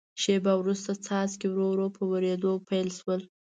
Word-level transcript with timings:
شیبه 0.21 0.53
وروسته 0.61 0.91
څاڅکي 1.05 1.47
ورو 1.51 1.65
ورو 1.71 1.87
په 1.95 2.01
ورېدو 2.11 2.51
پیل 2.69 2.87
شول. 2.97 3.21